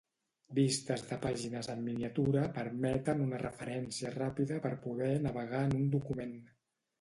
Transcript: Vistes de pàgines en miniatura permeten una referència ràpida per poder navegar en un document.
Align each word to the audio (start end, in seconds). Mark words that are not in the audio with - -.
Vistes 0.59 1.01
de 1.09 1.17
pàgines 1.25 1.67
en 1.73 1.83
miniatura 1.89 2.45
permeten 2.55 3.21
una 3.27 3.43
referència 3.43 4.13
ràpida 4.17 4.59
per 4.65 4.73
poder 4.87 5.13
navegar 5.29 5.63
en 5.69 5.77
un 5.83 5.87
document. 5.99 6.35